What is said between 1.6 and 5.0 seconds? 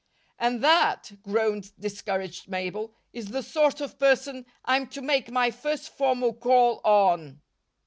discouraged Mabel, "is the sort of person I'm